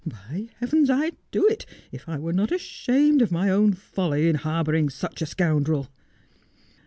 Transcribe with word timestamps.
By 0.03 0.49
heavens 0.59 0.89
I'd 0.89 1.15
do 1.29 1.45
it, 1.47 1.63
if 1.91 2.09
I 2.09 2.17
were 2.17 2.33
not 2.33 2.51
ashamed 2.51 3.21
of 3.21 3.31
my 3.31 3.51
own 3.51 3.73
folly 3.73 4.27
in 4.27 4.33
harbouring 4.33 4.89
such 4.89 5.21
a 5.21 5.27
scoundrel.' 5.27 5.89